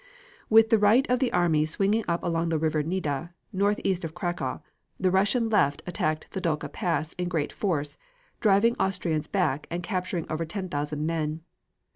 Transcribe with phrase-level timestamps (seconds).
[0.49, 4.63] With the right of the army swinging up along the river Nida, northeast of Cracow,
[4.99, 7.99] the Russian left attacked the Dukla Pass in great force,
[8.39, 11.41] driving Austrians back and capturing over ten thousand men.